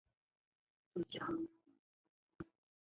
[0.95, 1.49] 準备出击